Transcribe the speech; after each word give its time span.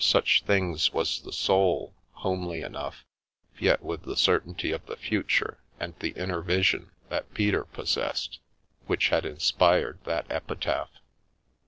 00 0.01 0.01
An 0.01 0.07
Epitaph 0.23 0.47
things 0.47 0.93
was 0.93 1.21
the 1.21 1.31
soul— 1.31 1.93
homely 2.25 2.63
enough, 2.63 3.05
yet 3.59 3.83
with 3.83 4.01
the 4.01 4.17
cer 4.17 4.39
tainty 4.39 4.73
of 4.73 4.83
the 4.87 4.95
future 4.97 5.59
and 5.79 5.93
the 5.99 6.09
inner 6.13 6.41
vision 6.41 6.89
that 7.09 7.31
Peter 7.35 7.65
pos 7.65 7.93
sessed, 7.95 8.39
which 8.87 9.09
had 9.09 9.27
inspired 9.27 9.99
that 10.05 10.25
epitaph. 10.31 10.89